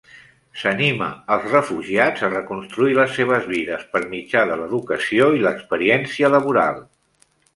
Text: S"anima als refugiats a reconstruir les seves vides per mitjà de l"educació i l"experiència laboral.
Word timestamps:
S"anima 0.59 1.09
als 1.35 1.43
refugiats 1.51 2.23
a 2.27 2.29
reconstruir 2.31 2.95
les 3.01 3.13
seves 3.19 3.45
vides 3.53 3.85
per 3.93 4.03
mitjà 4.15 4.43
de 4.53 4.57
l"educació 4.57 5.31
i 5.41 5.45
l"experiència 5.47 6.35
laboral. 6.37 6.83